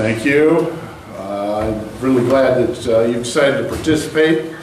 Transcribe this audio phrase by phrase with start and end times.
[0.00, 0.74] Thank you.
[1.18, 4.56] Uh, I'm really glad that uh, you decided to participate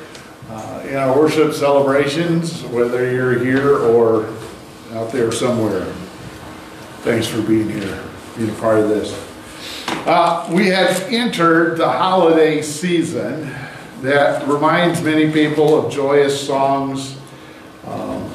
[0.49, 4.33] uh, in our worship celebrations, whether you're here or
[4.93, 5.85] out there somewhere.
[7.03, 8.03] Thanks for being here,
[8.35, 9.13] being a part of this.
[10.07, 13.53] Uh, we have entered the holiday season
[14.01, 17.15] that reminds many people of joyous songs.
[17.85, 18.27] Um,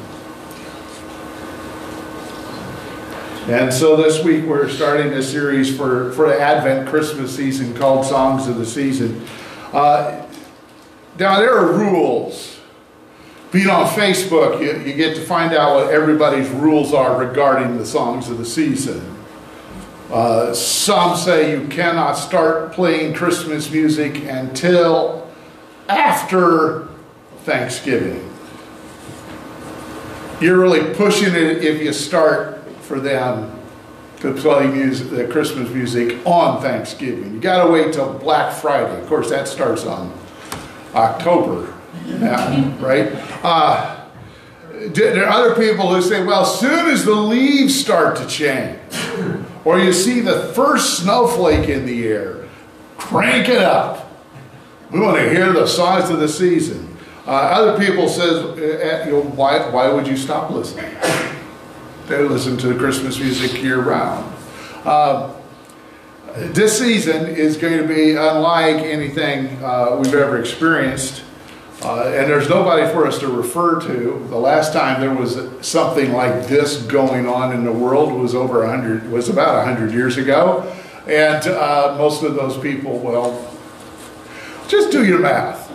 [3.53, 8.07] and so this week we're starting a series for, for the Advent Christmas season called
[8.07, 9.27] Songs of the Season.
[9.75, 10.27] Uh,
[11.19, 12.59] now there are rules.
[13.51, 17.85] Being on Facebook, you, you get to find out what everybody's rules are regarding the
[17.85, 19.19] songs of the season.
[20.11, 25.31] Uh, some say you cannot start playing Christmas music until
[25.91, 26.89] after
[27.41, 28.33] Thanksgiving.
[30.41, 32.62] You're really pushing it if you start
[32.93, 33.51] for them
[34.21, 37.33] to play music, the Christmas music on Thanksgiving.
[37.33, 39.01] You got to wait till Black Friday.
[39.01, 40.13] Of course, that starts on
[40.95, 41.73] October
[42.05, 43.11] now, right?
[43.43, 44.05] Uh,
[44.89, 48.79] there are other people who say, well, as soon as the leaves start to change,
[49.65, 52.47] or you see the first snowflake in the air,
[52.99, 54.13] crank it up.
[54.91, 56.95] We want to hear the songs of the season.
[57.27, 60.95] Uh, other people says, uh, you know, why, why would you stop listening?
[62.07, 64.35] They listen to Christmas music year round.
[64.85, 65.33] Uh,
[66.35, 71.23] this season is going to be unlike anything uh, we've ever experienced.
[71.83, 74.27] Uh, and there's nobody for us to refer to.
[74.29, 78.61] The last time there was something like this going on in the world was over
[78.67, 80.63] 100, was about 100 years ago.
[81.07, 83.53] And uh, most of those people, well,
[84.69, 85.71] just do your math.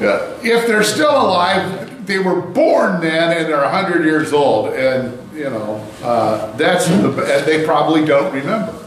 [0.00, 4.72] Uh, if they're still alive, they were born then and they're 100 years old.
[4.74, 8.78] And, you know, uh, that's the, and they probably don't remember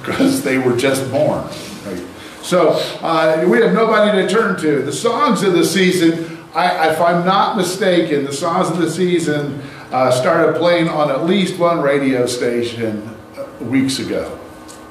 [0.00, 1.44] because they were just born.
[1.84, 2.06] Right?
[2.42, 4.82] So uh, we have nobody to turn to.
[4.82, 9.62] The songs of the season, I, if I'm not mistaken, the songs of the season
[9.90, 14.38] uh, started playing on at least one radio station uh, weeks ago.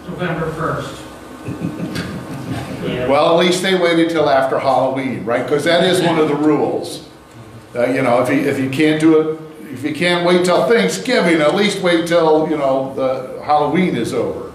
[0.07, 0.99] November 1st.
[3.07, 5.43] Well, at least they waited till after Halloween, right?
[5.43, 7.07] Because that is one of the rules.
[7.75, 9.39] Uh, you know, if you, if you can't do it,
[9.71, 14.13] if you can't wait till Thanksgiving, at least wait till, you know, the Halloween is
[14.13, 14.51] over.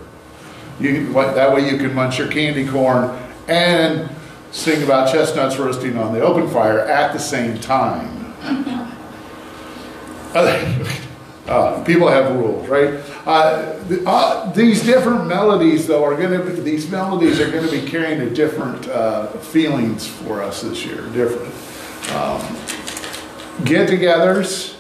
[0.78, 3.18] You, that way you can munch your candy corn
[3.48, 4.08] and
[4.52, 8.34] sing about chestnuts roasting on the open fire at the same time.
[11.48, 13.00] uh, people have rules, right?
[13.26, 13.76] Uh,
[14.06, 18.20] uh, these different melodies, though, are going to these melodies are going to be carrying
[18.20, 21.02] a different uh, feelings for us this year.
[21.08, 21.52] Different
[22.14, 22.40] um,
[23.64, 24.76] get-togethers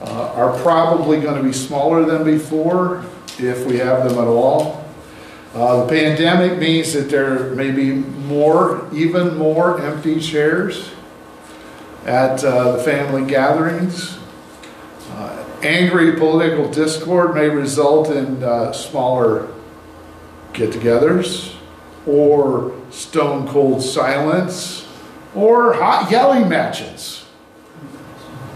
[0.00, 3.04] uh, are probably going to be smaller than before,
[3.38, 4.84] if we have them at all.
[5.54, 10.90] Uh, the pandemic means that there may be more, even more empty chairs
[12.06, 14.18] at uh, the family gatherings.
[15.10, 19.48] Uh, angry political discord may result in uh, smaller
[20.52, 21.54] get togethers
[22.06, 24.86] or stone cold silence
[25.34, 27.13] or hot yelling matches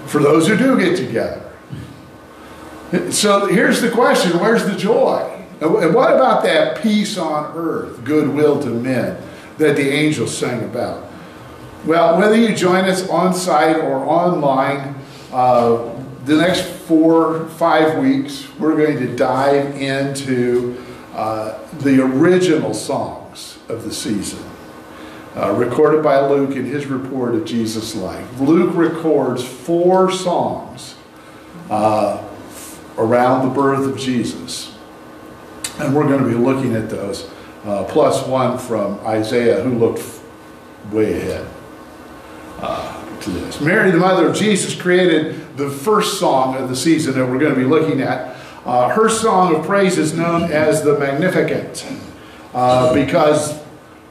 [0.08, 1.44] for those who do get together.
[3.10, 5.34] So here's the question where's the joy?
[5.60, 9.20] And what about that peace on earth, goodwill to men
[9.58, 11.10] that the angels sang about?
[11.84, 14.94] Well, whether you join us on site or online,
[15.32, 15.94] uh,
[16.24, 20.82] the next four, five weeks, we're going to dive into
[21.14, 24.42] uh, the original songs of the season,
[25.38, 28.40] uh, recorded by Luke in his report of Jesus' life.
[28.40, 30.96] Luke records four songs
[31.70, 32.24] uh,
[32.96, 34.76] around the birth of Jesus.
[35.78, 37.30] And we're going to be looking at those,
[37.64, 40.02] uh, plus one from Isaiah who looked
[40.90, 41.46] way ahead
[42.58, 43.60] uh, to this.
[43.60, 47.54] Mary, the mother of Jesus, created the first song of the season that we're going
[47.54, 48.36] to be looking at.
[48.64, 51.86] Uh, her song of praise is known as the Magnificat
[52.54, 53.62] uh, because,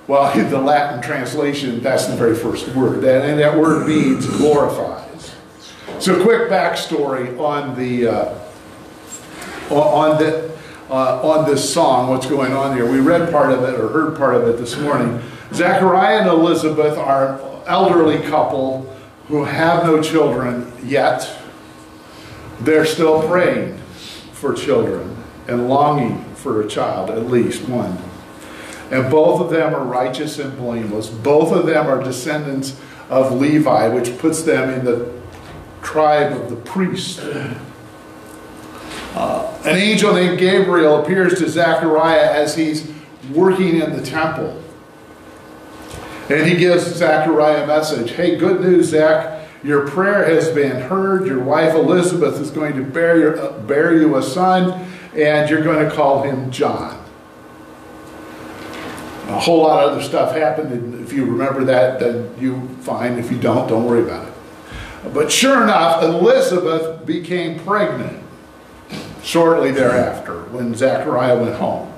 [0.08, 5.36] well, the Latin translation, that's the very first word, and that word means glorifies.
[6.00, 8.40] So, quick backstory on the uh,
[9.70, 10.58] on the
[10.90, 12.90] uh, on this song, what's going on here.
[12.90, 15.22] We read part of it or heard part of it this morning.
[15.54, 18.84] Zechariah and Elizabeth are an elderly couple
[19.28, 21.30] who have no children yet.
[22.62, 23.78] They're still praying
[24.32, 25.16] for children
[25.48, 27.98] and longing for a child, at least one.
[28.92, 31.10] And both of them are righteous and blameless.
[31.10, 32.80] Both of them are descendants
[33.10, 35.14] of Levi, which puts them in the
[35.82, 37.20] tribe of the priest.
[39.14, 42.92] Uh, an angel named Gabriel appears to Zechariah as he's
[43.34, 44.62] working in the temple.
[46.30, 49.48] And he gives Zechariah a message Hey, good news, Zach.
[49.64, 51.26] Your prayer has been heard.
[51.26, 55.88] Your wife Elizabeth is going to bear, your, bear you a son, and you're going
[55.88, 57.04] to call him John.
[59.28, 63.20] A whole lot of other stuff happened, and if you remember that, then you fine.
[63.20, 64.34] If you don't, don't worry about it.
[65.14, 68.24] But sure enough, Elizabeth became pregnant
[69.22, 71.94] shortly thereafter when Zechariah went home.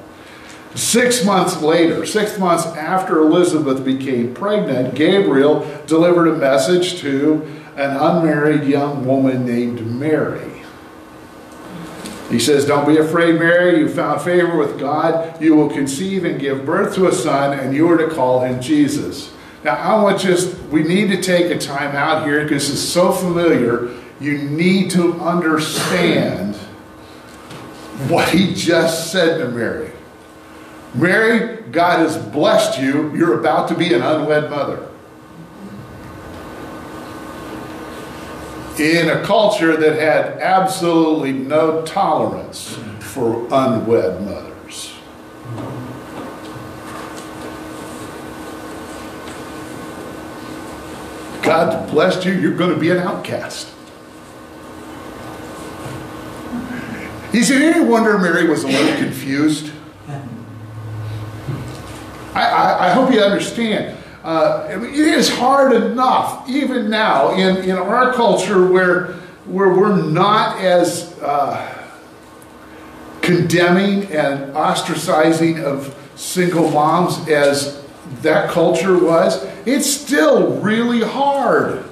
[0.76, 7.44] Six months later, six months after Elizabeth became pregnant, Gabriel delivered a message to
[7.76, 10.59] an unmarried young woman named Mary.
[12.30, 13.80] He says, Don't be afraid, Mary.
[13.80, 15.42] You found favor with God.
[15.42, 18.62] You will conceive and give birth to a son, and you are to call him
[18.62, 19.34] Jesus.
[19.64, 23.12] Now, I want just, we need to take a time out here because it's so
[23.12, 23.90] familiar.
[24.22, 26.56] You need to understand
[28.08, 29.92] what he just said to Mary.
[30.94, 33.16] Mary, God has blessed you.
[33.16, 34.89] You're about to be an unwed mother.
[38.80, 44.94] In a culture that had absolutely no tolerance for unwed mothers.
[51.42, 53.68] God blessed you, you're going to be an outcast.
[57.34, 59.74] Is it any wonder Mary was a little confused?
[62.34, 63.99] I, I, I hope you understand.
[64.24, 69.14] Uh, it is hard enough, even now, in, in our culture where,
[69.46, 71.88] where we're not as uh,
[73.22, 77.82] condemning and ostracizing of single moms as
[78.22, 79.44] that culture was.
[79.66, 81.86] It's still really hard.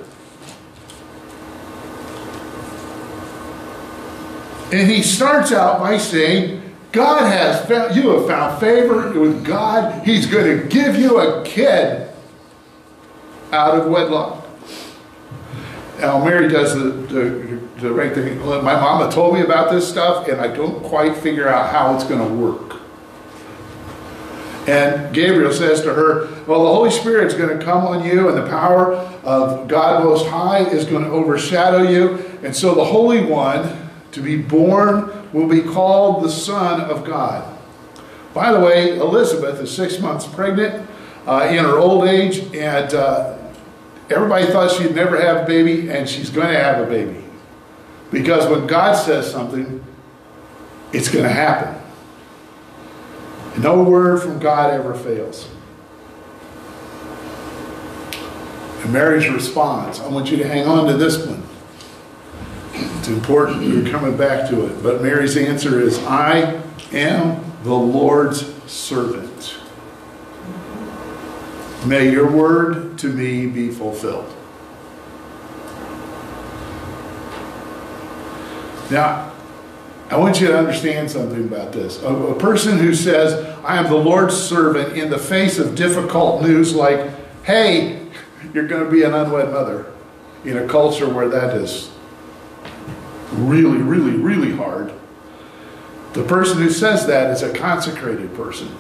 [4.74, 10.06] And he starts out by saying, God has found, you have found favor with God.
[10.06, 12.07] He's going to give you a kid
[13.52, 14.46] out of wedlock.
[16.00, 18.40] Now, Mary does the, the, the right thing.
[18.40, 22.04] My mama told me about this stuff, and I don't quite figure out how it's
[22.04, 22.82] going to work.
[24.68, 28.28] And Gabriel says to her, Well, the Holy Spirit is going to come on you,
[28.28, 32.18] and the power of God Most High is going to overshadow you.
[32.44, 37.58] And so the Holy One to be born will be called the Son of God.
[38.34, 40.88] By the way, Elizabeth is six months pregnant
[41.26, 43.37] uh, in her old age, and uh,
[44.10, 47.24] everybody thought she'd never have a baby, and she's going to have a baby.
[48.12, 49.84] Because when God says something,
[50.94, 51.82] it's going to happen.
[53.62, 55.50] No word from God ever fails.
[58.84, 61.44] And Mary's response, I want you to hang on to this one.
[62.74, 63.64] It's important.
[63.64, 64.84] You're coming back to it.
[64.84, 66.62] But Mary's answer is, I
[66.92, 69.27] am the Lord's servant.
[71.88, 74.34] May your word to me be fulfilled.
[78.92, 79.32] Now,
[80.10, 82.02] I want you to understand something about this.
[82.02, 83.34] A, a, person who says,
[83.66, 87.10] I am the Lord's servant in the face of difficult news like,
[87.44, 88.06] hey,
[88.54, 89.92] you're going to be an unwed mother,
[90.46, 91.92] in a culture where that is
[93.34, 94.94] really, really, really hard.
[96.14, 98.76] The person who says that is a consecrated person.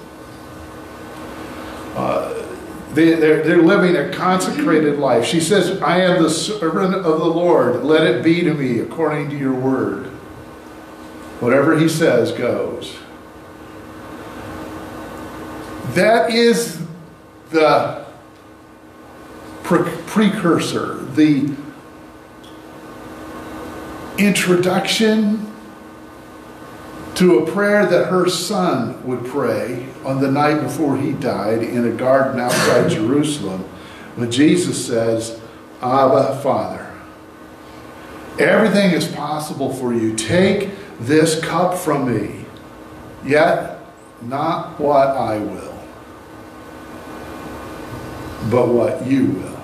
[2.97, 5.23] They, they're, they're living a consecrated life.
[5.23, 7.83] She says, I am the servant of the Lord.
[7.83, 10.07] Let it be to me according to your word.
[11.39, 12.97] Whatever he says goes.
[15.93, 16.81] That is
[17.51, 18.07] the
[19.61, 21.55] pre- precursor, the
[24.17, 25.53] introduction
[27.13, 31.85] to a prayer that her son would pray on the night before he died in
[31.85, 33.61] a garden outside Jerusalem
[34.15, 35.39] when Jesus says,
[35.81, 36.89] Abba, Father,
[38.39, 40.15] everything is possible for you.
[40.15, 40.69] Take
[41.01, 42.45] this cup from me,
[43.25, 43.79] yet
[44.21, 45.77] not what I will,
[48.49, 49.59] but what you will.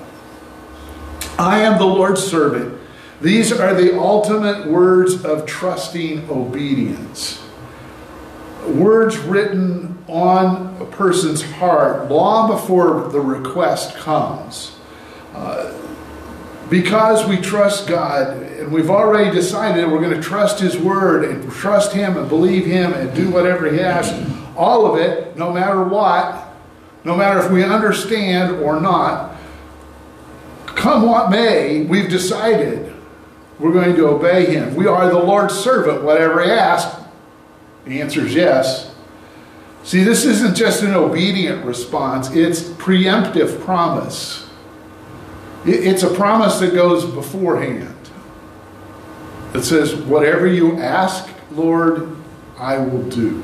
[1.39, 2.79] I am the Lord's servant.
[3.21, 7.41] These are the ultimate words of trusting obedience.
[8.67, 14.75] Words written on a person's heart long before the request comes.
[15.33, 15.79] Uh,
[16.69, 21.51] because we trust God and we've already decided we're going to trust His Word and
[21.51, 24.17] trust Him and believe Him and do whatever He asks,
[24.55, 26.47] all of it, no matter what,
[27.03, 29.35] no matter if we understand or not,
[30.65, 32.93] come what may, we've decided
[33.59, 34.75] we're going to obey him.
[34.75, 37.02] We are the Lord's servant, whatever he asks.
[37.85, 38.93] The answer is yes.
[39.83, 44.47] See, this isn't just an obedient response, it's preemptive promise.
[45.65, 47.95] It's a promise that goes beforehand.
[49.53, 52.15] It says, Whatever you ask, Lord,
[52.57, 53.43] I will do.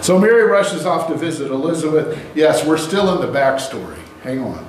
[0.00, 2.18] So Mary rushes off to visit Elizabeth.
[2.34, 3.98] Yes, we're still in the backstory.
[4.22, 4.66] Hang on.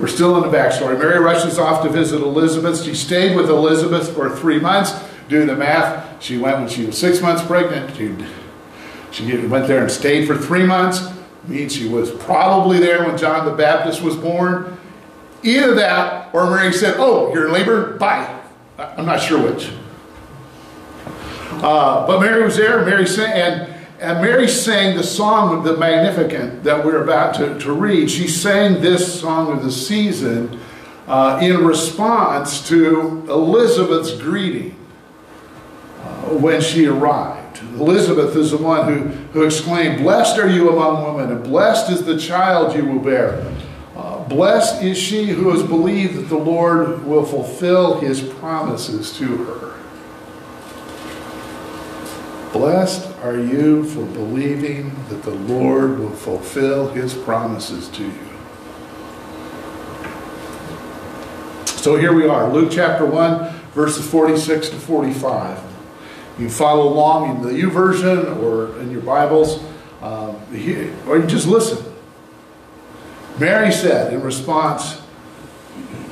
[0.00, 0.98] We're still in the backstory.
[0.98, 2.82] Mary rushes off to visit Elizabeth.
[2.82, 4.92] She stayed with Elizabeth for three months.
[5.28, 6.22] Do the math.
[6.22, 7.96] She went when she was six months pregnant.
[7.96, 8.14] She,
[9.10, 11.02] she went there and stayed for three months.
[11.02, 14.78] I Means she was probably there when John the Baptist was born.
[15.42, 17.96] Either that or Mary said, Oh, you're in labor?
[17.98, 18.40] Bye.
[18.78, 19.70] I'm not sure which.
[21.62, 22.84] Uh, but Mary was there.
[22.84, 27.58] Mary sang, and, and Mary sang the song of the Magnificat that we're about to,
[27.60, 28.10] to read.
[28.10, 30.60] She sang this song of the season
[31.06, 34.76] uh, in response to Elizabeth's greeting
[36.22, 37.60] when she arrived.
[37.74, 42.04] Elizabeth is the one who, who exclaimed, Blessed are you among women, and blessed is
[42.04, 43.52] the child you will bear.
[43.96, 49.36] Uh, blessed is she who has believed that the Lord will fulfill his promises to
[49.44, 49.68] her.
[52.52, 58.28] Blessed are you for believing that the Lord will fulfill his promises to you.
[61.66, 65.71] So here we are, Luke chapter 1, verses 46 to 45.
[66.38, 69.62] You follow along in the YouVersion or in your Bibles,
[70.00, 70.34] uh,
[71.06, 71.84] or you just listen.
[73.38, 75.00] Mary said in response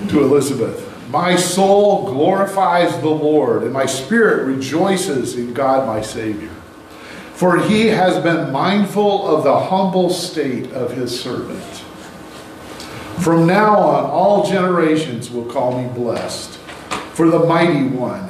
[0.08, 6.50] to Elizabeth, my soul glorifies the Lord, and my spirit rejoices in God my Savior.
[7.34, 11.62] For he has been mindful of the humble state of his servant.
[13.20, 16.58] From now on, all generations will call me blessed,
[17.14, 18.29] for the mighty one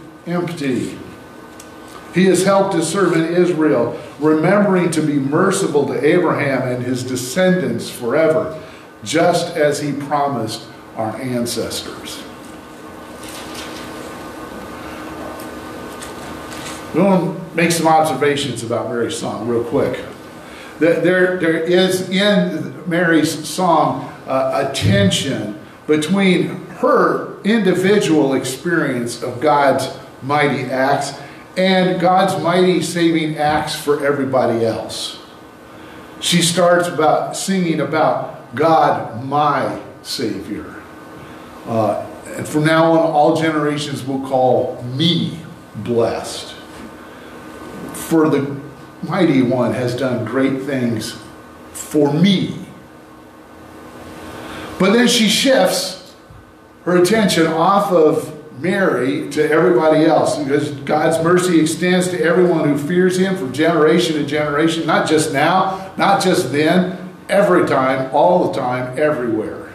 [0.25, 0.97] empty.
[2.13, 7.89] He has helped his servant Israel, remembering to be merciful to Abraham and his descendants
[7.89, 8.61] forever,
[9.03, 10.65] just as he promised
[10.97, 12.21] our ancestors.
[16.93, 20.03] We're going to make some observations about Mary's song real quick.
[20.79, 26.47] There, there is in Mary's song uh, a tension between
[26.79, 29.87] her individual experience of God's
[30.21, 31.13] mighty acts
[31.57, 35.19] and God's mighty saving acts for everybody else.
[36.19, 40.75] She starts about singing about God, my Savior.
[41.65, 45.39] Uh, and from now on, all generations will call me
[45.77, 46.53] blessed.
[47.93, 48.59] For the
[49.03, 51.21] mighty one has done great things
[51.73, 52.65] for me.
[54.79, 56.15] But then she shifts
[56.85, 58.30] her attention off of
[58.61, 64.15] Mary to everybody else because God's mercy extends to everyone who fears Him from generation
[64.17, 69.71] to generation, not just now, not just then, every time, all the time, everywhere.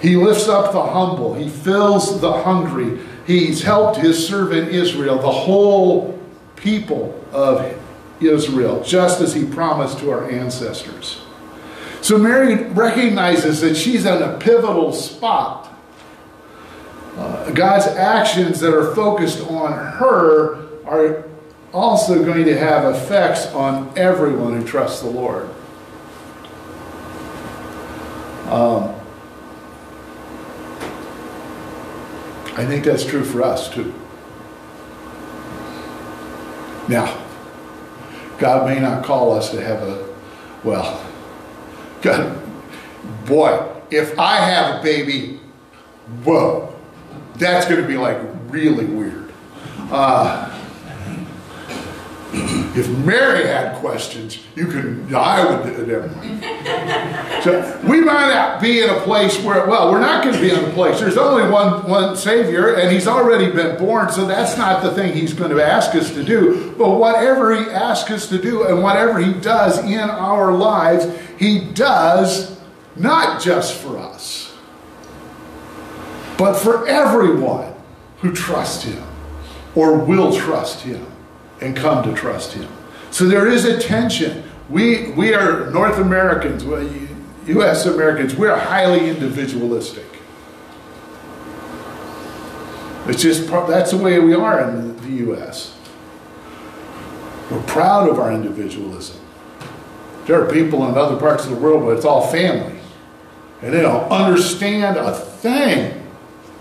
[0.00, 5.30] He lifts up the humble, He fills the hungry, He's helped His servant Israel, the
[5.30, 6.18] whole
[6.56, 7.78] people of
[8.20, 11.20] Israel, just as He promised to our ancestors.
[12.00, 15.67] So Mary recognizes that she's in a pivotal spot
[17.18, 21.24] uh, God's actions that are focused on her are
[21.72, 25.50] also going to have effects on everyone who trusts the Lord.
[28.46, 28.94] Um,
[32.56, 33.92] I think that's true for us too.
[36.88, 37.22] Now,
[38.38, 40.08] God may not call us to have a,
[40.64, 41.04] well,
[42.02, 42.40] God,
[43.26, 45.40] boy, if I have a baby,
[46.24, 46.67] whoa,
[47.38, 48.18] that's going to be like
[48.48, 49.32] really weird.
[49.90, 50.54] Uh,
[52.76, 56.44] if Mary had questions, you can, I would, never mind.
[57.42, 60.50] So we might not be in a place where, well, we're not going to be
[60.50, 61.00] in a place.
[61.00, 65.14] There's only one, one Savior, and He's already been born, so that's not the thing
[65.14, 66.74] He's going to ask us to do.
[66.76, 71.06] But whatever He asks us to do and whatever He does in our lives,
[71.38, 72.60] He does
[72.94, 74.47] not just for us.
[76.38, 77.74] But for everyone
[78.20, 79.02] who trusts him
[79.74, 81.04] or will trust him
[81.60, 82.68] and come to trust him.
[83.10, 84.44] So there is a tension.
[84.70, 87.86] We, we are North Americans, U.S.
[87.86, 90.04] Americans, we're highly individualistic.
[93.06, 95.74] It's just, that's the way we are in the U.S.
[97.50, 99.18] We're proud of our individualism.
[100.26, 102.78] There are people in other parts of the world where it's all family.
[103.62, 105.97] And they don't understand a thing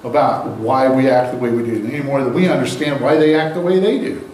[0.10, 3.36] about why we act the way we do any more than we understand why they
[3.36, 4.30] act the way they do.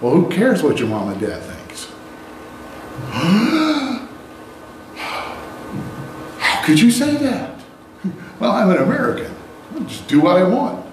[0.00, 1.90] Well, who cares what your mom and dad thinks?
[6.38, 7.60] How could you say that?
[8.38, 9.34] Well, I'm an American.
[9.74, 10.84] I'll just do what I want.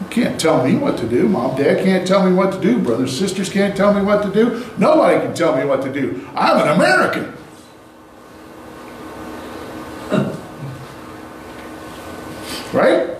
[0.00, 1.26] You can't tell me what to do.
[1.26, 2.78] Mom, dad can't tell me what to do.
[2.78, 4.70] Brothers, sisters can't tell me what to do.
[4.76, 6.28] Nobody can tell me what to do.
[6.34, 7.32] I'm an American.
[12.72, 13.16] Right?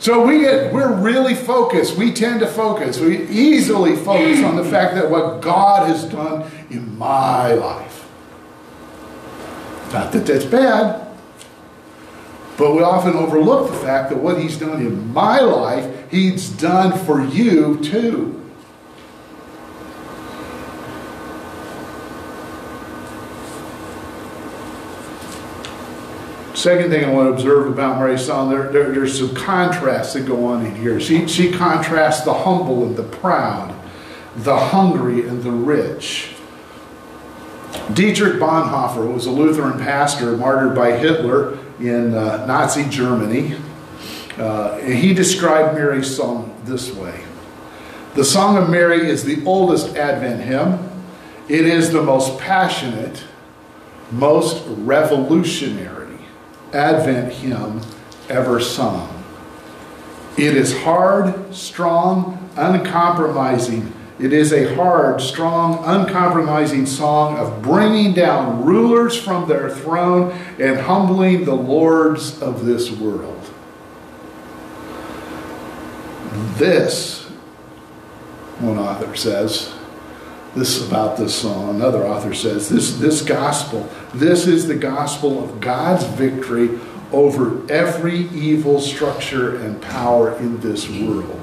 [0.00, 1.96] So we get, we're really focused.
[1.96, 2.98] We tend to focus.
[2.98, 8.08] We easily focus on the fact that what God has done in my life.
[9.92, 11.06] Not that that's bad.
[12.56, 16.98] But we often overlook the fact that what he's done in my life, he's done
[17.06, 18.39] for you too.
[26.60, 30.26] Second thing I want to observe about Mary's song, there, there, there's some contrasts that
[30.26, 31.00] go on in here.
[31.00, 33.74] She, she contrasts the humble and the proud,
[34.36, 36.34] the hungry and the rich.
[37.94, 43.56] Dietrich Bonhoeffer was a Lutheran pastor martyred by Hitler in uh, Nazi Germany.
[44.36, 47.24] Uh, he described Mary's song this way
[48.16, 50.78] The Song of Mary is the oldest Advent hymn,
[51.48, 53.24] it is the most passionate,
[54.10, 55.99] most revolutionary
[56.72, 57.80] Advent hymn
[58.28, 59.24] ever sung.
[60.36, 68.62] It is hard, strong, uncompromising it is a hard, strong, uncompromising song of bringing down
[68.62, 73.50] rulers from their throne and humbling the lords of this world.
[76.58, 77.22] This,
[78.58, 79.72] one author says,
[80.54, 81.76] this about this song.
[81.76, 86.78] Another author says, this, this gospel, this is the gospel of God's victory
[87.12, 91.40] over every evil structure and power in this world.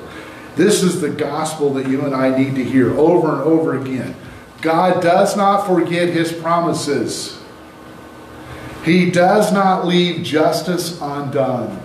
[0.56, 4.16] This is the gospel that you and I need to hear over and over again.
[4.62, 7.40] God does not forget his promises.
[8.84, 11.84] He does not leave justice undone.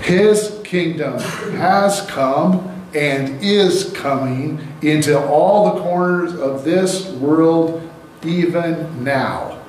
[0.00, 7.82] His kingdom has come and is coming into all the corners of this world
[8.24, 9.60] even now,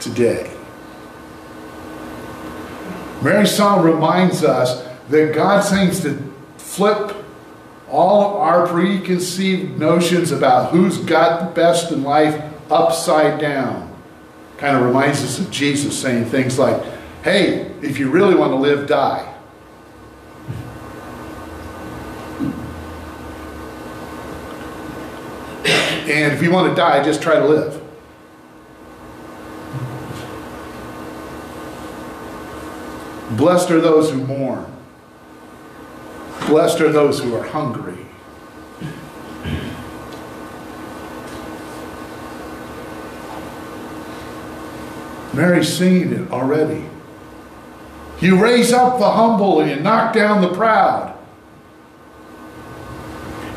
[0.00, 0.50] today.
[3.22, 7.16] Mary's song reminds us that God seems to flip
[7.88, 13.94] all of our preconceived notions about who's got the best in life upside down.
[14.56, 16.82] Kind of reminds us of Jesus saying things like,
[17.22, 19.31] hey, if you really want to live, die.
[26.12, 27.82] And if you want to die, just try to live.
[33.30, 34.70] Blessed are those who mourn.
[36.48, 38.06] Blessed are those who are hungry.
[45.32, 46.84] Mary's singing it already.
[48.20, 51.11] You raise up the humble and you knock down the proud.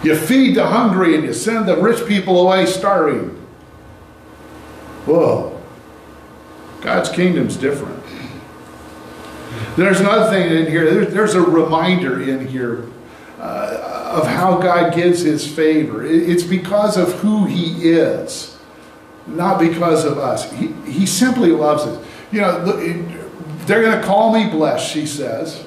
[0.06, 3.30] You feed the hungry and you send the rich people away starving.
[5.08, 5.60] Whoa.
[6.82, 8.04] God's kingdom's different.
[9.76, 11.06] There's another thing in here.
[11.06, 12.88] There's a reminder in here
[13.39, 16.06] uh, of how God gives his favor.
[16.06, 18.56] It's because of who he is,
[19.26, 20.52] not because of us.
[20.54, 22.08] He, he simply loves us.
[22.32, 22.63] You know,
[23.65, 25.65] they're going to call me blessed, she says,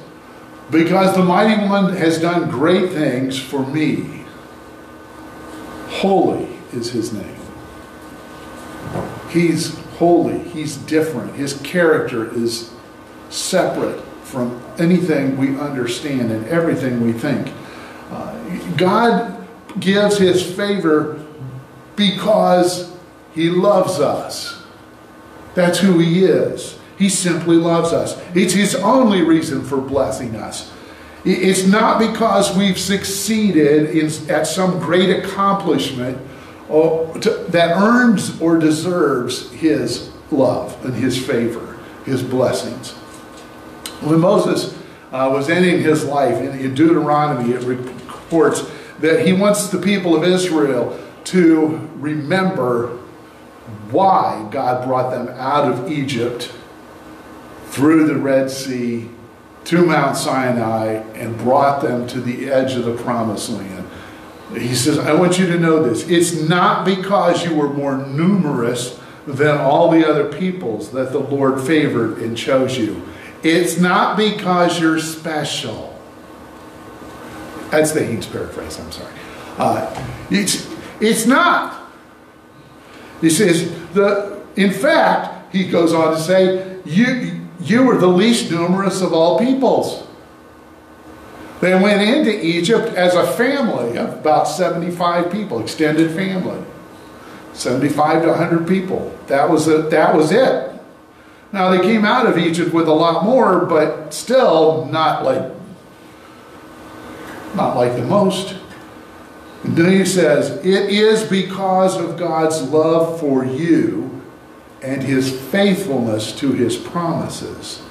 [0.70, 4.17] because the mighty one has done great things for me.
[5.98, 7.36] Holy is his name.
[9.30, 10.38] He's holy.
[10.38, 11.34] He's different.
[11.34, 12.72] His character is
[13.30, 17.52] separate from anything we understand and everything we think.
[18.10, 18.38] Uh,
[18.76, 19.46] God
[19.80, 21.24] gives his favor
[21.96, 22.96] because
[23.34, 24.62] he loves us.
[25.54, 26.78] That's who he is.
[26.96, 28.20] He simply loves us.
[28.34, 30.72] It's his only reason for blessing us.
[31.24, 36.18] It's not because we've succeeded in, at some great accomplishment
[36.68, 42.92] or to, that earns or deserves his love and his favor, his blessings.
[44.02, 44.76] When Moses
[45.10, 48.62] uh, was ending his life, in, in Deuteronomy, it reports
[49.00, 52.98] that he wants the people of Israel to remember
[53.90, 56.52] why God brought them out of Egypt
[57.66, 59.08] through the Red Sea
[59.68, 63.86] to Mount Sinai and brought them to the edge of the promised land.
[64.54, 66.08] He says, I want you to know this.
[66.08, 71.60] It's not because you were more numerous than all the other peoples that the Lord
[71.60, 73.06] favored and chose you.
[73.42, 75.94] It's not because you're special.
[77.70, 79.12] That's the Haynes paraphrase, I'm sorry.
[79.58, 80.66] Uh, it's,
[80.98, 81.92] it's not.
[83.20, 87.37] He says, the, in fact, he goes on to say, you,
[87.68, 90.06] you were the least numerous of all peoples.
[91.60, 96.64] They went into Egypt as a family of about 75 people, extended family.
[97.52, 99.18] 75 to 100 people.
[99.26, 99.90] That was it.
[99.90, 100.72] That was it.
[101.52, 105.52] Now they came out of Egypt with a lot more, but still not like
[107.54, 108.56] not like the most.
[109.64, 114.17] And then he says, It is because of God's love for you
[114.82, 117.82] and his faithfulness to his promises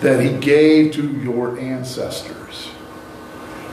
[0.00, 2.68] that he gave to your ancestors.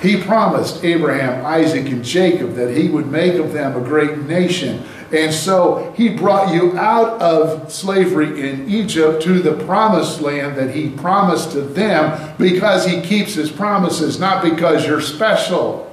[0.02, 4.84] He promised Abraham, Isaac, and Jacob that he would make of them a great nation.
[5.12, 10.74] And so he brought you out of slavery in Egypt to the promised land that
[10.74, 15.92] he promised to them because he keeps his promises, not because you're special.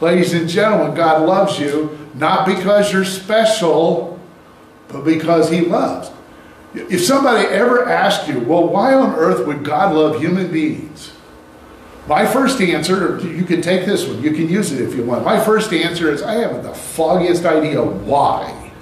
[0.00, 4.13] Ladies and gentlemen, God loves you not because you're special,
[4.88, 6.10] but because he loves.
[6.74, 11.12] If somebody ever asked you, well, why on earth would God love human beings?
[12.06, 15.24] My first answer, you can take this one, you can use it if you want.
[15.24, 18.72] My first answer is I have the foggiest idea why.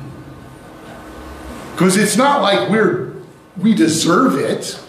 [1.72, 3.12] Because it's not like we're
[3.56, 4.80] we deserve it.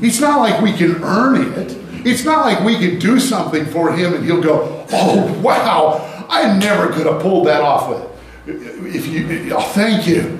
[0.00, 1.76] It's not like we can earn it.
[2.06, 6.56] It's not like we can do something for him and he'll go, "Oh wow, I
[6.58, 10.39] never could have pulled that off with if you oh, thank you."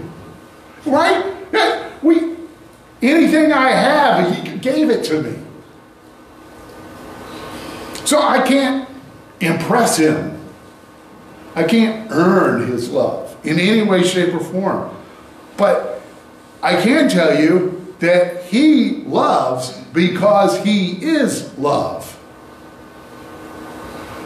[0.86, 2.02] Right?
[2.02, 2.36] We
[3.02, 5.38] anything I have, he gave it to me.
[8.04, 8.88] So I can't
[9.40, 10.38] impress him.
[11.54, 14.94] I can't earn his love in any way, shape, or form.
[15.56, 16.00] But
[16.62, 22.18] I can tell you that he loves because he is love.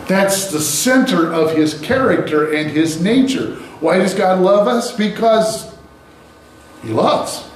[0.07, 3.57] That's the center of his character and his nature.
[3.81, 4.95] Why does God love us?
[4.95, 5.74] Because
[6.85, 7.49] he loves.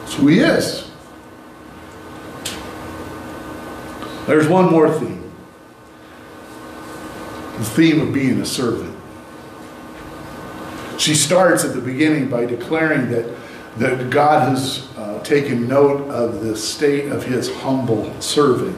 [0.00, 0.90] That's who he is.
[4.26, 5.20] There's one more theme
[7.60, 8.96] the theme of being a servant.
[10.98, 13.36] She starts at the beginning by declaring that,
[13.76, 18.76] that God has uh, taken note of the state of his humble servant.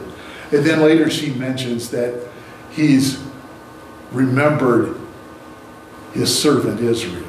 [0.51, 2.27] And then later she mentions that
[2.71, 3.23] he's
[4.11, 4.97] remembered
[6.13, 7.22] his servant Israel.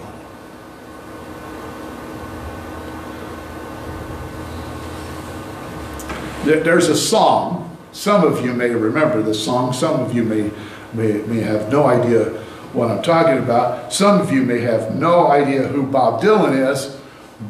[6.45, 9.73] There's a song some of you may remember this song.
[9.73, 10.51] Some of you may,
[10.93, 12.25] may, may have no idea
[12.73, 13.93] what I'm talking about.
[13.93, 16.99] Some of you may have no idea who Bob Dylan is.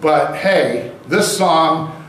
[0.02, 2.04] But hey, this song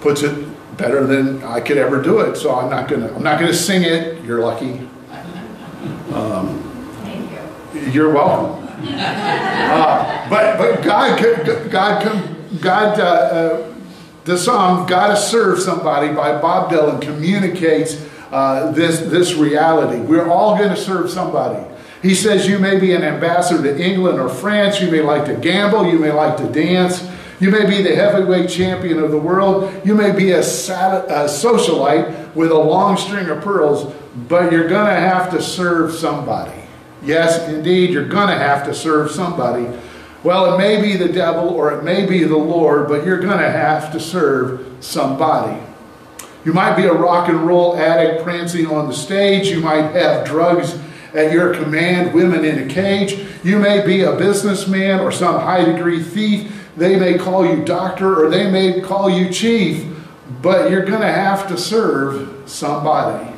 [0.00, 0.44] puts it
[0.76, 2.34] better than I could ever do it.
[2.36, 4.24] So I'm not gonna I'm not gonna sing it.
[4.24, 4.88] You're lucky.
[6.12, 6.58] Um,
[7.04, 7.30] Thank
[7.74, 7.92] you.
[7.92, 8.66] You're welcome.
[8.88, 13.69] Uh, but but God God God uh,
[14.30, 19.98] the song Gotta Serve Somebody by Bob Dylan communicates uh, this, this reality.
[19.98, 21.66] We're all going to serve somebody.
[22.00, 25.34] He says you may be an ambassador to England or France, you may like to
[25.34, 27.04] gamble, you may like to dance,
[27.40, 31.26] you may be the heavyweight champion of the world, you may be a, sat- a
[31.26, 33.92] socialite with a long string of pearls,
[34.28, 36.62] but you're going to have to serve somebody.
[37.02, 39.66] Yes, indeed, you're going to have to serve somebody.
[40.22, 43.38] Well, it may be the devil or it may be the Lord, but you're going
[43.38, 45.58] to have to serve somebody.
[46.44, 49.48] You might be a rock and roll addict prancing on the stage.
[49.48, 50.78] You might have drugs
[51.14, 53.26] at your command, women in a cage.
[53.42, 56.68] You may be a businessman or some high degree thief.
[56.76, 59.86] They may call you doctor or they may call you chief,
[60.40, 63.29] but you're going to have to serve somebody.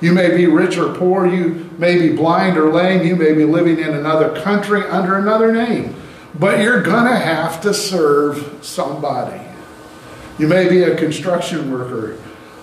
[0.00, 1.26] You may be rich or poor.
[1.26, 3.06] You may be blind or lame.
[3.06, 5.94] You may be living in another country under another name.
[6.38, 9.40] But you're going to have to serve somebody.
[10.38, 12.18] You may be a construction worker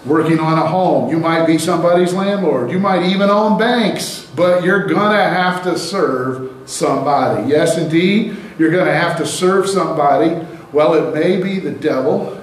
[0.06, 1.10] working on a home.
[1.10, 2.70] You might be somebody's landlord.
[2.70, 4.30] You might even own banks.
[4.36, 7.50] But you're going to have to serve somebody.
[7.50, 10.46] Yes, indeed, you're going to have to serve somebody.
[10.72, 12.40] Well, it may be the devil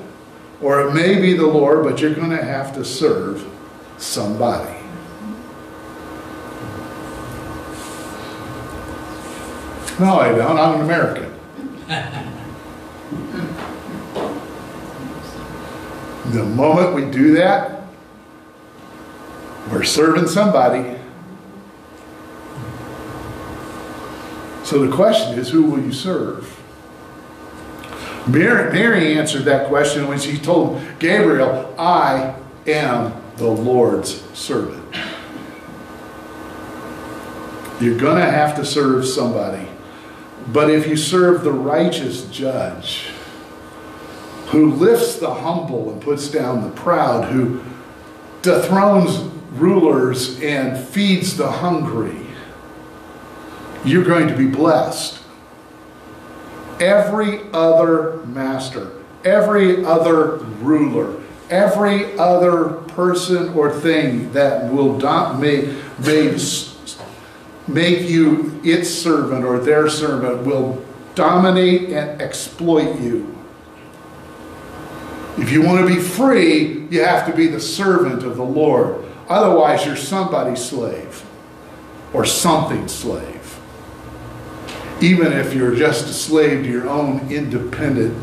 [0.61, 3.47] or it may be the Lord, but you're going to have to serve
[3.99, 4.80] somebody.
[10.01, 10.59] No, I don't.
[10.59, 11.31] I'm an American.
[16.33, 17.83] The moment we do that,
[19.71, 20.97] we're serving somebody.
[24.65, 26.59] So the question is, who will you serve?
[28.27, 32.37] Mary, Mary answered that question when she told Gabriel, I
[32.67, 34.83] am the Lord's servant.
[37.81, 39.70] You're going to have to serve somebody.
[40.53, 43.11] But if you serve the righteous judge,
[44.47, 47.63] who lifts the humble and puts down the proud, who
[48.43, 49.19] dethrones
[49.53, 52.27] rulers and feeds the hungry,
[53.85, 55.19] you're going to be blessed.
[56.81, 58.91] Every other master,
[59.25, 66.39] every other ruler, every other person or thing that will not make, make,
[67.73, 73.37] make you its servant or their servant will dominate and exploit you.
[75.39, 79.05] If you want to be free, you have to be the servant of the Lord.
[79.29, 81.25] Otherwise, you're somebody's slave
[82.13, 83.59] or something's slave.
[85.01, 88.17] Even if you're just a slave to your own independent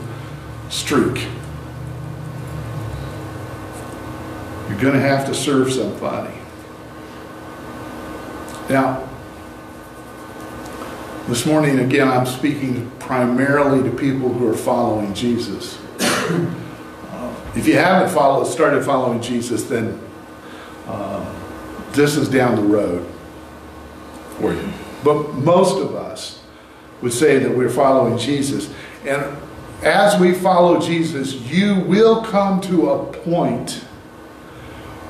[0.70, 1.28] streak.
[4.68, 6.34] You're going to have to serve somebody.
[8.70, 9.07] Now,
[11.28, 15.78] this morning, again, I'm speaking primarily to people who are following Jesus.
[17.54, 20.00] If you haven't followed, started following Jesus, then
[20.86, 21.26] uh,
[21.92, 23.06] this is down the road
[24.40, 24.70] for you.
[25.04, 26.42] But most of us
[27.02, 28.74] would say that we're following Jesus.
[29.06, 29.26] And
[29.84, 33.84] as we follow Jesus, you will come to a point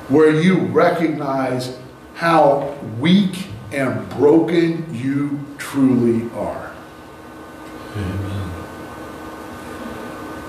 [0.08, 1.78] where you recognize
[2.14, 6.72] how weak and broken you truly are.
[7.94, 8.38] Amen.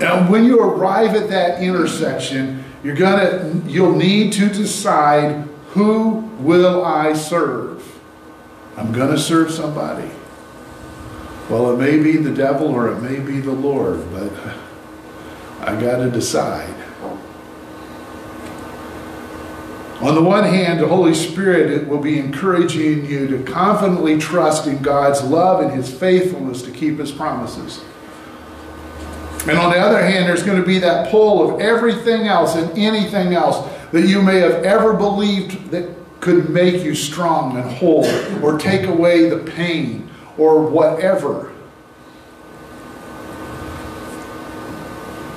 [0.00, 6.84] And when you arrive at that intersection, you're gonna you'll need to decide who will
[6.84, 8.00] I serve?
[8.76, 10.10] I'm gonna serve somebody.
[11.50, 14.32] Well, it may be the devil or it may be the Lord, but
[15.60, 16.79] I gotta decide.
[20.00, 24.80] On the one hand, the Holy Spirit will be encouraging you to confidently trust in
[24.80, 27.84] God's love and His faithfulness to keep His promises.
[29.46, 32.70] And on the other hand, there's going to be that pull of everything else and
[32.78, 35.88] anything else that you may have ever believed that
[36.20, 38.06] could make you strong and whole
[38.42, 40.08] or take away the pain
[40.38, 41.52] or whatever.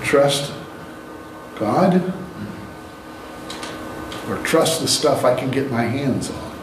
[0.02, 0.54] Trust
[1.56, 2.14] God
[4.28, 6.54] or trust the stuff I can get my hands on.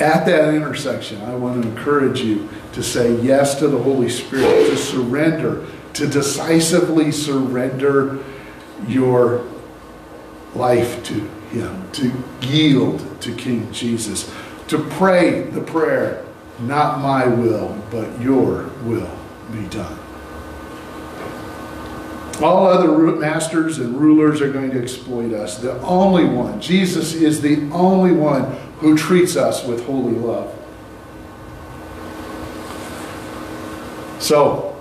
[0.00, 4.70] At that intersection, I want to encourage you to say yes to the Holy Spirit,
[4.70, 8.18] to surrender, to decisively surrender
[8.88, 9.44] your
[10.54, 11.14] life to
[11.50, 14.32] Him, to yield to King Jesus,
[14.68, 16.24] to pray the prayer,
[16.60, 19.16] not my will, but your will
[19.52, 20.01] be done.
[22.40, 25.58] All other masters and rulers are going to exploit us.
[25.58, 28.44] The only one, Jesus is the only one
[28.78, 30.52] who treats us with holy love.
[34.18, 34.80] So,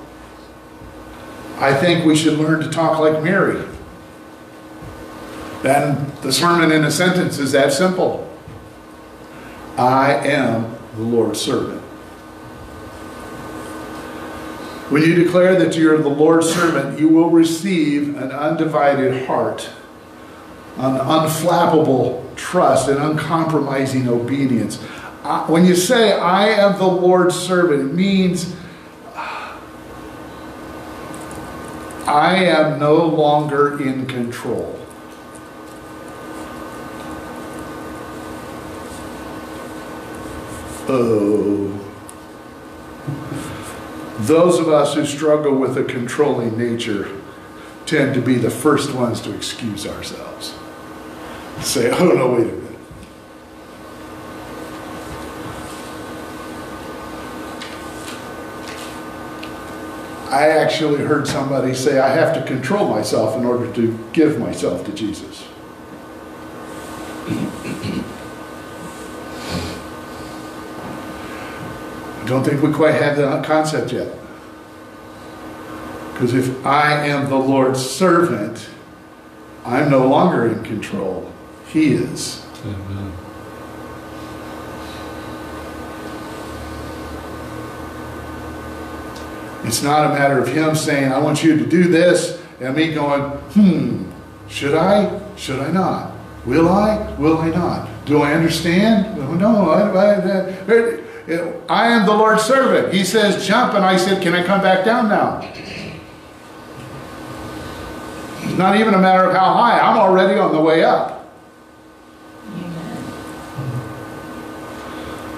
[1.57, 3.63] I think we should learn to talk like Mary.
[5.63, 8.27] And the sermon in a sentence is that simple
[9.77, 11.80] I am the Lord's servant.
[14.91, 19.69] When you declare that you're the Lord's servant, you will receive an undivided heart,
[20.75, 24.81] an unflappable trust, an uncompromising obedience.
[25.47, 28.53] When you say, I am the Lord's servant, it means
[32.05, 34.77] I am no longer in control.
[40.89, 41.70] Oh.
[44.27, 47.09] Those of us who struggle with a controlling nature
[47.87, 50.53] tend to be the first ones to excuse ourselves.
[51.61, 52.61] Say, oh no, wait a minute.
[60.29, 64.85] I actually heard somebody say, I have to control myself in order to give myself
[64.85, 65.47] to Jesus.
[72.20, 74.07] I don't think we quite have that concept yet.
[76.13, 78.69] Because if I am the Lord's servant,
[79.65, 81.29] I'm no longer in control.
[81.67, 82.45] He is.
[82.63, 83.11] Amen.
[89.65, 92.93] It's not a matter of him saying, I want you to do this, and me
[92.93, 94.09] going, hmm,
[94.47, 95.19] should I?
[95.35, 96.13] Should I not?
[96.45, 97.11] Will I?
[97.15, 97.89] Will I not?
[98.05, 99.17] Do I understand?
[99.17, 102.93] No, I, I, I, I am the Lord's servant.
[102.93, 105.41] He says, jump, and I said, can I come back down now?
[108.43, 109.79] It's not even a matter of how high.
[109.79, 111.21] I'm already on the way up.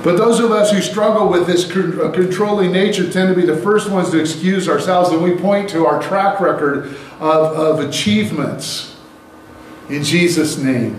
[0.03, 3.55] But those of us who struggle with this uh, controlling nature tend to be the
[3.55, 6.87] first ones to excuse ourselves, and we point to our track record
[7.21, 8.97] of, of achievements
[9.89, 10.95] in Jesus' name.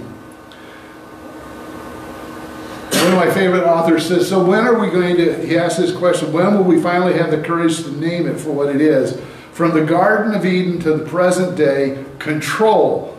[2.92, 5.94] One of my favorite authors says, So when are we going to, he asks this
[5.94, 9.20] question, when will we finally have the courage to name it for what it is?
[9.52, 13.16] From the Garden of Eden to the present day, control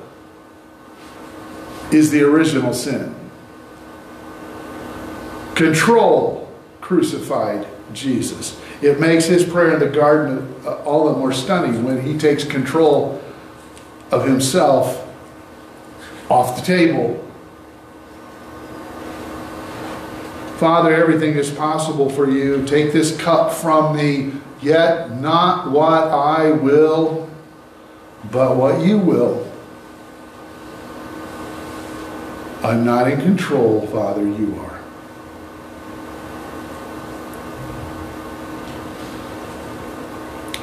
[1.91, 3.15] is the original sin.
[5.55, 8.59] Control crucified Jesus.
[8.81, 12.43] It makes his prayer in the garden uh, all the more stunning when he takes
[12.43, 13.21] control
[14.11, 15.07] of himself
[16.29, 17.24] off the table.
[20.57, 22.65] Father, everything is possible for you.
[22.65, 27.29] Take this cup from me, yet not what I will,
[28.31, 29.51] but what you will.
[32.63, 34.75] I'm not in control, Father, you are.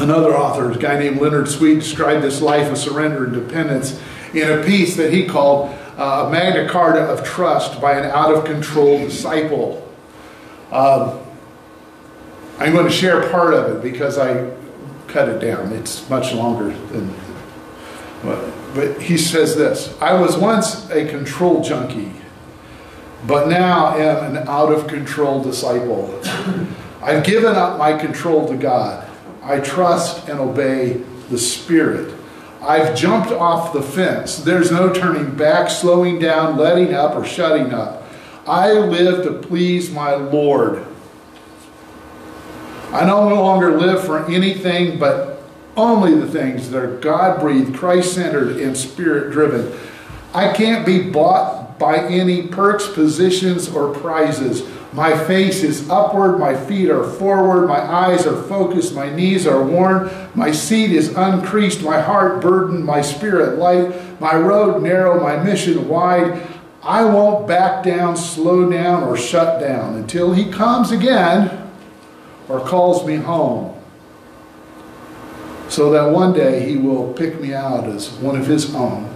[0.02, 4.00] Another author, a guy named Leonard Sweet, described this life of surrender and dependence
[4.32, 8.44] in a piece that he called uh, Magna Carta of Trust by an out of
[8.44, 9.81] control disciple.
[10.72, 11.20] Um,
[12.58, 14.50] I'm going to share part of it because I
[15.06, 15.72] cut it down.
[15.72, 17.14] It's much longer than.
[18.22, 22.12] But, but he says this I was once a control junkie,
[23.26, 26.18] but now am an out of control disciple.
[27.02, 29.08] I've given up my control to God.
[29.42, 32.14] I trust and obey the Spirit.
[32.62, 34.36] I've jumped off the fence.
[34.36, 38.01] There's no turning back, slowing down, letting up, or shutting up.
[38.46, 40.84] I live to please my Lord.
[42.90, 45.42] I no longer live for anything but
[45.76, 49.72] only the things that are God breathed, Christ centered, and spirit driven.
[50.34, 54.68] I can't be bought by any perks, positions, or prizes.
[54.92, 59.62] My face is upward, my feet are forward, my eyes are focused, my knees are
[59.62, 65.42] worn, my seat is uncreased, my heart burdened, my spirit light, my road narrow, my
[65.42, 66.46] mission wide.
[66.82, 71.70] I won't back down, slow down, or shut down until he comes again
[72.48, 73.80] or calls me home.
[75.68, 79.08] So that one day he will pick me out as one of his own.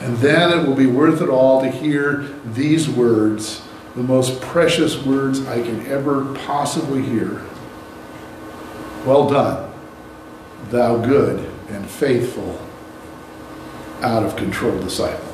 [0.00, 3.62] And then it will be worth it all to hear these words
[3.94, 7.42] the most precious words I can ever possibly hear.
[9.04, 9.72] Well done,
[10.70, 12.60] thou good and faithful,
[14.00, 15.31] out of control disciple.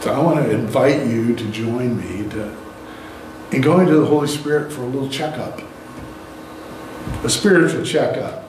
[0.00, 2.56] So I want to invite you to join me to,
[3.52, 5.62] in going to the Holy Spirit for a little checkup,
[7.22, 8.40] a spiritual checkup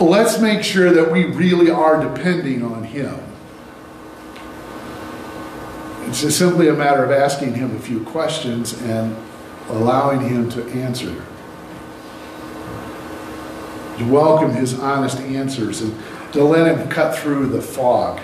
[0.00, 3.18] let's make sure that we really are depending on Him.
[6.08, 9.16] It's just simply a matter of asking Him a few questions and
[9.68, 11.24] allowing Him to answer.
[13.98, 15.96] To welcome His honest answers and
[16.32, 18.20] to let Him cut through the fog.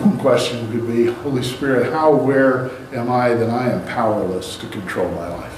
[0.00, 4.66] One question could be, Holy Spirit, how aware am I that I am powerless to
[4.68, 5.52] control my life?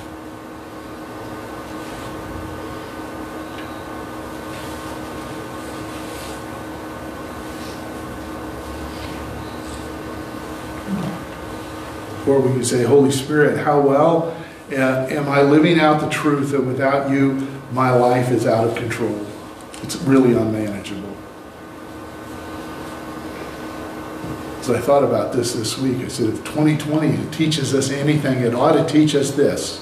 [12.27, 14.37] Or we can say, Holy Spirit, how well
[14.73, 18.75] uh, am I living out the truth that without you, my life is out of
[18.75, 19.25] control?
[19.85, 21.16] It's really unmanageable.
[24.67, 28.53] As I thought about this this week, I said, if 2020 teaches us anything, it
[28.53, 29.81] ought to teach us this.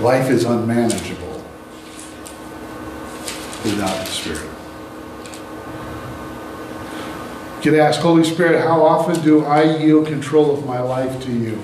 [0.00, 1.44] Life is unmanageable
[3.62, 4.50] without the Spirit.
[7.58, 11.30] You could ask, Holy Spirit, how often do I yield control of my life to
[11.30, 11.62] you?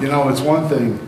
[0.00, 1.06] You know, it's one thing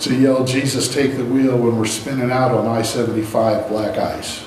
[0.00, 4.44] to yell, Jesus, take the wheel when we're spinning out on I-75 black ice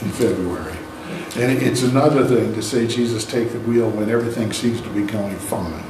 [0.00, 0.76] in February.
[1.36, 5.02] And it's another thing to say, Jesus, take the wheel when everything seems to be
[5.02, 5.84] going fine.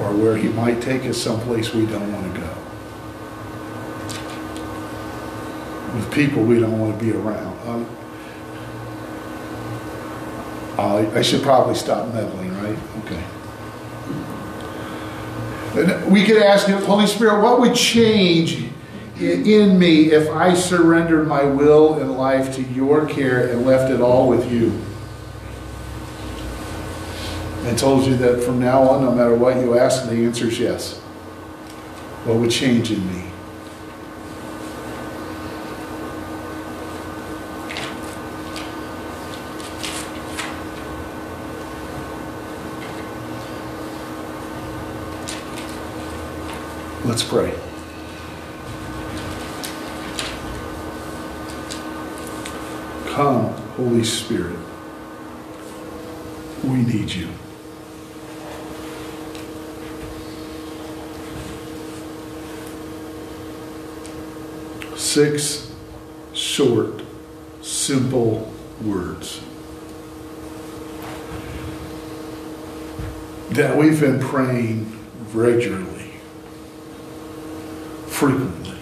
[0.00, 2.56] Or where he might take us someplace we don't want to go.
[5.96, 7.68] With people we don't want to be around.
[7.68, 7.99] Um,
[10.80, 12.78] I I should probably stop meddling, right?
[13.04, 13.22] Okay.
[15.76, 18.64] And we could ask him, Holy Spirit, what would change
[19.20, 24.00] in me if I surrendered my will and life to your care and left it
[24.00, 24.72] all with you?
[27.68, 30.58] And told you that from now on, no matter what you ask, the answer is
[30.58, 30.98] yes.
[32.24, 33.29] What would change in me?
[47.10, 47.52] Let's pray.
[53.12, 54.56] Come, Holy Spirit.
[56.62, 57.28] We need you.
[64.96, 65.74] Six
[66.32, 67.02] short,
[67.60, 68.52] simple
[68.84, 69.40] words
[73.50, 74.96] that we've been praying
[75.34, 75.89] regularly
[78.20, 78.76] frequently.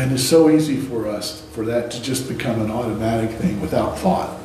[0.00, 3.98] And it's so easy for us for that to just become an automatic thing without
[3.98, 4.40] thought.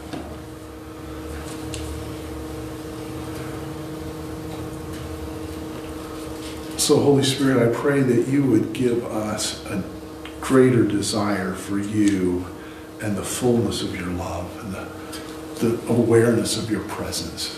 [6.78, 9.82] So, Holy Spirit, I pray that you would give us a
[10.42, 12.46] greater desire for you
[13.02, 17.58] and the fullness of your love and the, the awareness of your presence.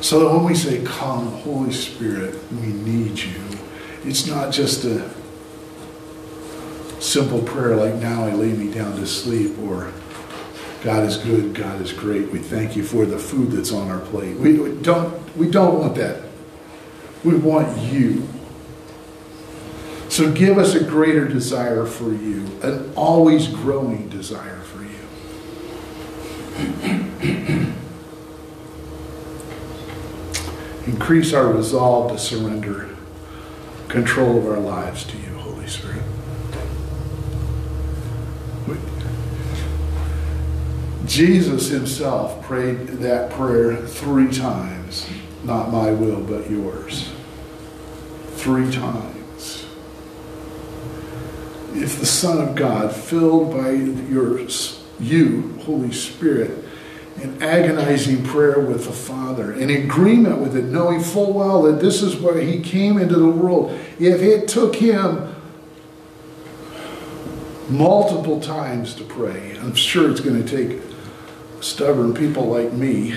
[0.00, 3.42] So when we say, Come, Holy Spirit, we need you,
[4.04, 5.10] it's not just a
[7.00, 9.92] simple prayer like, Now I lay me down to sleep, or
[10.82, 12.30] God is good, God is great.
[12.30, 14.36] We thank you for the food that's on our plate.
[14.36, 16.22] We, we don't, we don't want that.
[17.24, 18.28] We want you.
[20.08, 24.84] So give us a greater desire for you, an always growing desire for
[27.24, 27.64] you.
[30.88, 32.88] Increase our resolve to surrender
[33.88, 36.02] control of our lives to you, Holy Spirit.
[41.04, 45.06] Jesus himself prayed that prayer three times.
[45.44, 47.12] Not my will, but yours.
[48.36, 49.66] Three times.
[51.74, 54.40] If the Son of God, filled by your,
[54.98, 56.64] you, Holy Spirit,
[57.20, 62.02] in agonizing prayer with the Father, in agreement with it, knowing full well that this
[62.02, 63.70] is where he came into the world.
[63.98, 65.34] If it took him
[67.68, 70.80] multiple times to pray, I'm sure it's going to take
[71.60, 73.16] stubborn people like me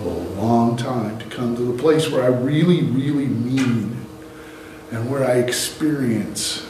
[0.00, 4.06] a long time to come to the place where I really, really mean
[4.90, 6.66] and where I experience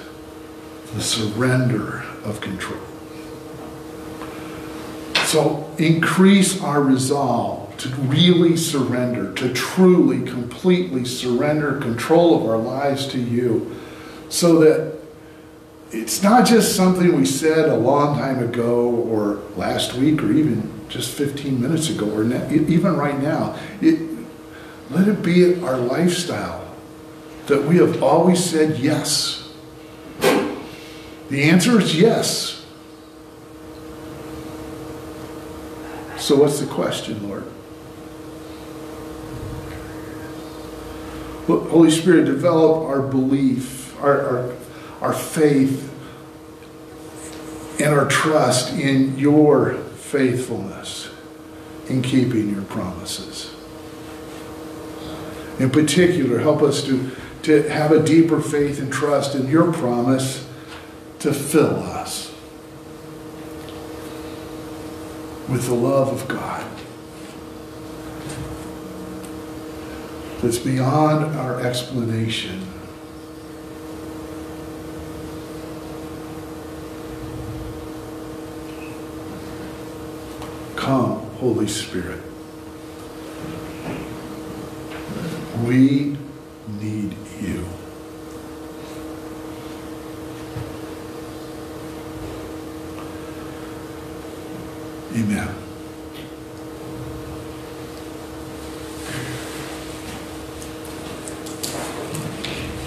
[0.92, 2.89] the surrender of control.
[5.30, 13.06] So increase our resolve to really surrender, to truly, completely surrender control of our lives
[13.12, 13.80] to you
[14.28, 14.98] so that
[15.92, 20.68] it's not just something we said a long time ago or last week or even
[20.88, 23.56] just 15 minutes ago or even right now.
[23.80, 24.00] It,
[24.90, 26.74] let it be our lifestyle
[27.46, 29.48] that we have always said yes.
[30.18, 32.59] The answer is yes.
[36.30, 37.42] So, what's the question, Lord?
[41.48, 44.56] Holy Spirit, develop our belief, our, our,
[45.00, 45.92] our faith,
[47.80, 51.10] and our trust in your faithfulness
[51.88, 53.52] in keeping your promises.
[55.58, 57.10] In particular, help us to,
[57.42, 60.48] to have a deeper faith and trust in your promise
[61.18, 62.29] to fill us
[65.50, 66.64] with the love of God
[70.40, 72.66] that's beyond our explanation.
[80.76, 82.22] Come, Holy Spirit.
[85.64, 86.16] We
[86.80, 87.66] need you.
[95.12, 95.54] Amen.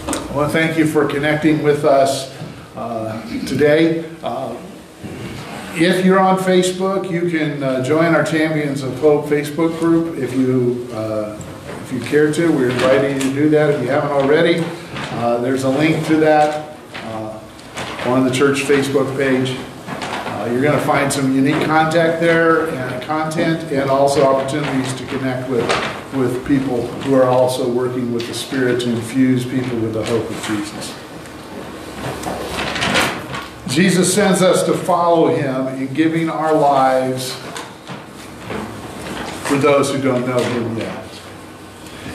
[0.07, 2.37] I want to thank you for connecting with us
[2.75, 4.03] uh, today.
[4.21, 4.53] Uh,
[5.75, 10.35] If you're on Facebook, you can uh, join our Champions of Hope Facebook group if
[10.35, 11.39] you, uh,
[11.83, 12.51] if you care to.
[12.51, 14.65] We're inviting you to do that if you haven't already.
[15.15, 17.39] Uh, There's a link to that uh,
[18.07, 19.57] on the church Facebook page.
[20.51, 25.49] You're going to find some unique contact there and content and also opportunities to connect
[25.49, 25.63] with,
[26.15, 30.29] with people who are also working with the Spirit to infuse people with the hope
[30.29, 30.93] of Jesus.
[33.73, 37.33] Jesus sends us to follow him in giving our lives
[39.47, 41.03] for those who don't know him yet.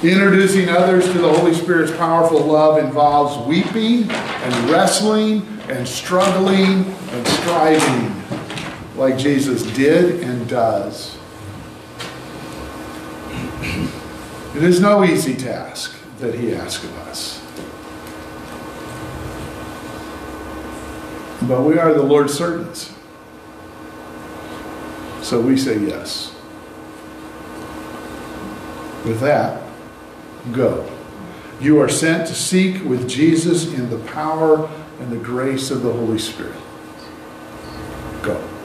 [0.03, 7.27] Introducing others to the Holy Spirit's powerful love involves weeping and wrestling and struggling and
[7.27, 8.15] striving
[8.97, 11.18] like Jesus did and does.
[14.59, 17.41] It is no easy task that he asks of us.
[21.47, 22.93] But we are the Lord's servants.
[25.23, 26.35] So we say yes.
[29.05, 29.63] With that,
[30.51, 30.91] go.
[31.61, 35.93] You are sent to seek with Jesus in the power and the grace of the
[35.93, 36.61] Holy Spirit.
[38.23, 38.58] Go.